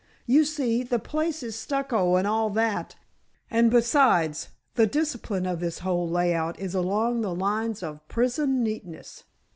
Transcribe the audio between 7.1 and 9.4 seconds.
the lines of p'ison neatness!